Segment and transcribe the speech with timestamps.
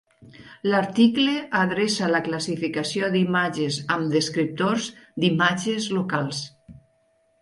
[0.69, 4.89] L'article adreça la classificació d'imatges amb descriptors
[5.25, 6.43] d'imatges locals.